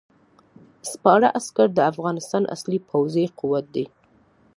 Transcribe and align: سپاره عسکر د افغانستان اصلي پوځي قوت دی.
سپاره 0.91 1.27
عسکر 1.39 1.67
د 1.73 1.79
افغانستان 1.91 2.43
اصلي 2.55 2.79
پوځي 2.89 3.25
قوت 3.39 3.65
دی. 3.75 3.85